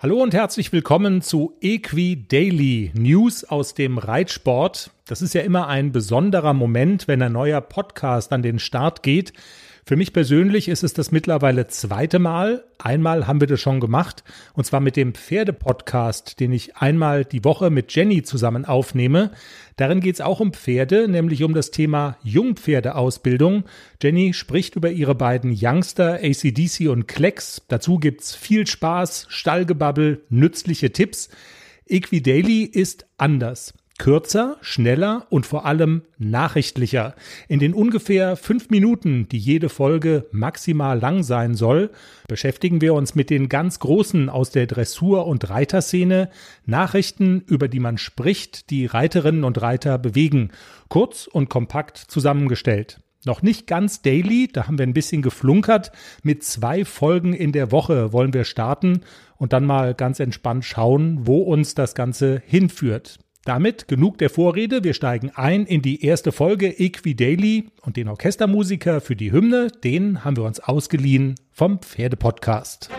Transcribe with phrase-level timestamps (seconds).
[0.00, 4.92] Hallo und herzlich willkommen zu Equi Daily News aus dem Reitsport.
[5.08, 9.32] Das ist ja immer ein besonderer Moment, wenn ein neuer Podcast an den Start geht.
[9.88, 12.62] Für mich persönlich ist es das mittlerweile zweite Mal.
[12.76, 14.22] Einmal haben wir das schon gemacht,
[14.52, 19.30] und zwar mit dem Pferde-Podcast, den ich einmal die Woche mit Jenny zusammen aufnehme.
[19.76, 23.64] Darin geht es auch um Pferde, nämlich um das Thema Jungpferdeausbildung.
[24.02, 27.62] Jenny spricht über ihre beiden Youngster, ACDC und Klecks.
[27.68, 31.30] Dazu gibt's viel Spaß, Stallgebabbel, nützliche Tipps.
[31.86, 33.72] Equidaily ist anders.
[33.98, 37.14] Kürzer, schneller und vor allem nachrichtlicher.
[37.48, 41.90] In den ungefähr fünf Minuten, die jede Folge maximal lang sein soll,
[42.28, 46.30] beschäftigen wir uns mit den ganz Großen aus der Dressur- und Reiterszene,
[46.64, 50.50] Nachrichten, über die man spricht, die Reiterinnen und Reiter bewegen,
[50.88, 53.00] kurz und kompakt zusammengestellt.
[53.24, 55.90] Noch nicht ganz daily, da haben wir ein bisschen geflunkert.
[56.22, 59.00] Mit zwei Folgen in der Woche wollen wir starten
[59.36, 63.18] und dann mal ganz entspannt schauen, wo uns das Ganze hinführt.
[63.44, 64.84] Damit genug der Vorrede.
[64.84, 69.68] Wir steigen ein in die erste Folge Equi Daily und den Orchestermusiker für die Hymne,
[69.82, 72.90] den haben wir uns ausgeliehen vom Pferdepodcast.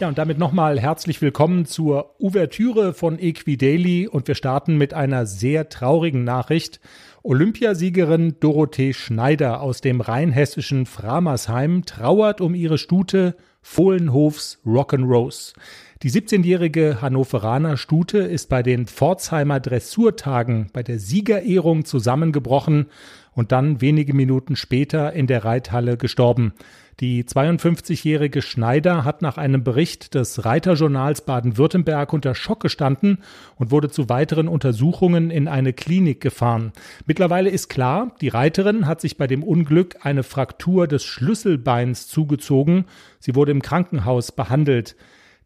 [0.00, 5.26] Ja, und damit nochmal herzlich willkommen zur Ouvertüre von Equidaily und wir starten mit einer
[5.26, 6.78] sehr traurigen Nachricht.
[7.24, 15.54] Olympiasiegerin Dorothee Schneider aus dem rheinhessischen Framersheim trauert um ihre Stute Fohlenhofs Rock'n'Rose.
[16.04, 22.86] Die 17-jährige Hannoveraner Stute ist bei den Pforzheimer Dressurtagen bei der Siegerehrung zusammengebrochen
[23.32, 26.52] und dann wenige Minuten später in der Reithalle gestorben.
[27.00, 33.18] Die 52-jährige Schneider hat nach einem Bericht des Reiterjournals Baden-Württemberg unter Schock gestanden
[33.56, 36.70] und wurde zu weiteren Untersuchungen in eine Klinik gefahren.
[37.06, 42.84] Mittlerweile ist klar, die Reiterin hat sich bei dem Unglück eine Fraktur des Schlüsselbeins zugezogen.
[43.18, 44.94] Sie wurde im Krankenhaus behandelt.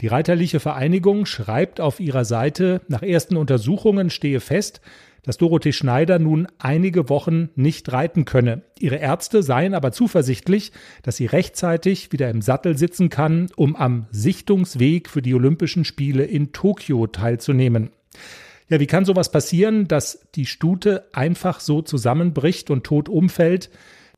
[0.00, 4.80] Die Reiterliche Vereinigung schreibt auf ihrer Seite, nach ersten Untersuchungen stehe fest,
[5.22, 8.62] dass Dorothee Schneider nun einige Wochen nicht reiten könne.
[8.78, 10.72] Ihre Ärzte seien aber zuversichtlich,
[11.02, 16.24] dass sie rechtzeitig wieder im Sattel sitzen kann, um am Sichtungsweg für die Olympischen Spiele
[16.24, 17.90] in Tokio teilzunehmen.
[18.70, 23.68] Ja, wie kann sowas passieren, dass die Stute einfach so zusammenbricht und tot umfällt?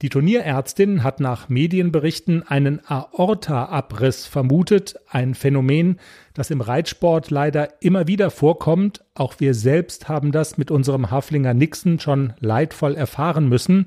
[0.02, 6.00] Die Turnierärztin hat nach Medienberichten einen Aorta-Abriss vermutet, ein Phänomen,
[6.34, 9.04] das im Reitsport leider immer wieder vorkommt.
[9.14, 13.86] Auch wir selbst haben das mit unserem Haflinger Nixon schon leidvoll erfahren müssen.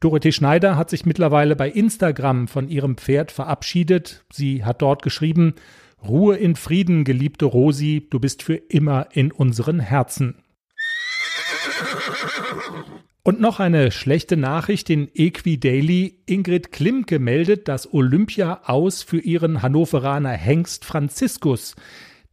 [0.00, 4.24] Dorothee Schneider hat sich mittlerweile bei Instagram von ihrem Pferd verabschiedet.
[4.32, 5.54] Sie hat dort geschrieben,
[6.04, 10.42] Ruhe in Frieden, geliebte Rosi, du bist für immer in unseren Herzen.
[13.26, 16.18] Und noch eine schlechte Nachricht in Equi Daily.
[16.26, 21.74] Ingrid Klimke meldet das Olympia aus für ihren Hannoveraner Hengst Franziskus.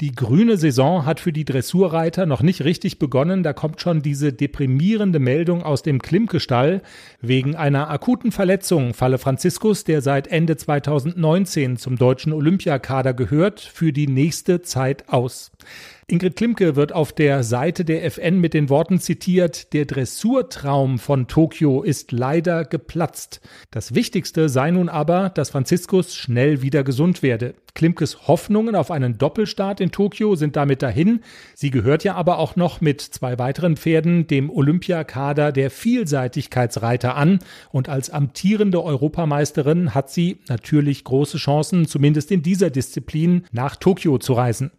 [0.01, 3.41] Die grüne Saison hat für die Dressurreiter noch nicht richtig begonnen.
[3.41, 6.81] Da kommt schon diese deprimierende Meldung aus dem Klimke-Stall.
[7.22, 13.94] Wegen einer akuten Verletzung falle Franziskus, der seit Ende 2019 zum deutschen Olympiakader gehört, für
[13.94, 15.51] die nächste Zeit aus.
[16.12, 21.30] Ingrid Klimke wird auf der Seite der FN mit den Worten zitiert, der Dressurtraum von
[21.30, 23.40] Tokio ist leider geplatzt.
[23.72, 27.54] Das Wichtigste sei nun aber, dass Franziskus schnell wieder gesund werde.
[27.76, 31.22] Klimkes Hoffnungen auf einen Doppelstart in Tokio sind damit dahin.
[31.56, 37.40] Sie gehört ja aber auch noch mit zwei weiteren Pferden dem Olympiakader der Vielseitigkeitsreiter an
[37.72, 44.18] und als amtierende Europameisterin hat sie natürlich große Chancen, zumindest in dieser Disziplin nach Tokio
[44.18, 44.72] zu reisen.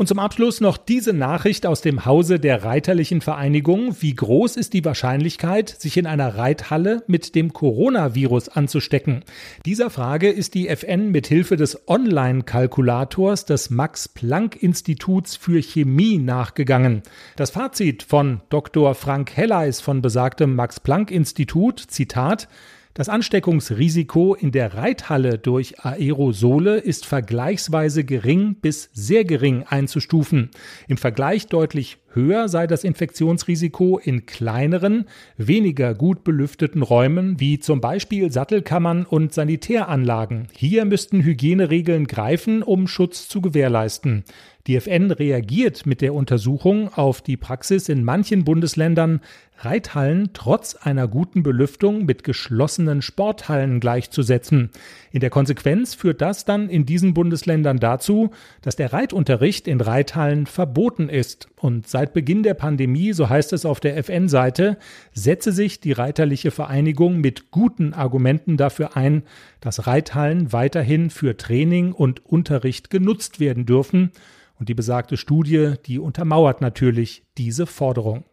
[0.00, 3.94] Und zum Abschluss noch diese Nachricht aus dem Hause der Reiterlichen Vereinigung.
[4.00, 9.24] Wie groß ist die Wahrscheinlichkeit, sich in einer Reithalle mit dem Coronavirus anzustecken?
[9.66, 17.02] Dieser Frage ist die FN mit Hilfe des Online-Kalkulators des Max-Planck-Instituts für Chemie nachgegangen.
[17.36, 18.94] Das Fazit von Dr.
[18.94, 22.48] Frank Helleis von besagtem Max-Planck-Institut, Zitat,
[22.94, 30.50] das Ansteckungsrisiko in der Reithalle durch Aerosole ist vergleichsweise gering bis sehr gering einzustufen.
[30.88, 35.04] Im Vergleich deutlich Höher sei das Infektionsrisiko in kleineren,
[35.36, 40.48] weniger gut belüfteten Räumen wie zum Beispiel Sattelkammern und Sanitäranlagen.
[40.52, 44.24] Hier müssten Hygieneregeln greifen, um Schutz zu gewährleisten.
[44.66, 49.20] Die FN reagiert mit der Untersuchung auf die Praxis in manchen Bundesländern,
[49.62, 54.70] Reithallen trotz einer guten Belüftung mit geschlossenen Sporthallen gleichzusetzen.
[55.12, 58.30] In der Konsequenz führt das dann in diesen Bundesländern dazu,
[58.62, 61.48] dass der Reitunterricht in Reithallen verboten ist.
[61.56, 64.78] Und seit Beginn der Pandemie, so heißt es auf der FN-Seite,
[65.12, 69.22] setze sich die Reiterliche Vereinigung mit guten Argumenten dafür ein,
[69.60, 74.12] dass Reithallen weiterhin für Training und Unterricht genutzt werden dürfen
[74.58, 78.24] und die besagte Studie, die untermauert natürlich diese Forderung.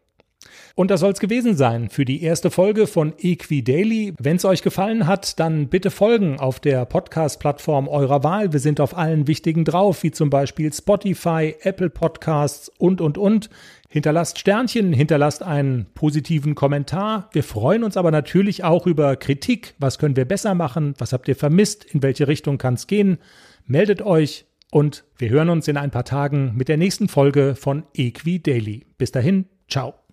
[0.75, 4.13] Und das soll es gewesen sein für die erste Folge von Equidaily.
[4.19, 8.53] Wenn es euch gefallen hat, dann bitte folgen auf der Podcast-Plattform eurer Wahl.
[8.53, 13.49] Wir sind auf allen wichtigen drauf, wie zum Beispiel Spotify, Apple Podcasts und, und, und.
[13.89, 17.29] Hinterlasst Sternchen, hinterlasst einen positiven Kommentar.
[17.31, 19.75] Wir freuen uns aber natürlich auch über Kritik.
[19.79, 20.93] Was können wir besser machen?
[20.97, 21.85] Was habt ihr vermisst?
[21.85, 23.17] In welche Richtung kann es gehen?
[23.65, 24.45] Meldet euch.
[24.71, 28.85] Und wir hören uns in ein paar Tagen mit der nächsten Folge von Equi Daily.
[28.97, 30.06] Bis dahin, ciao.